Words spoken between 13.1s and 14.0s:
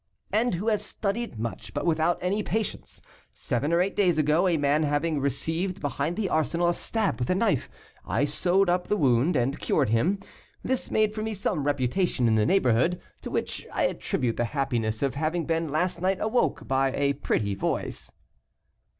to which I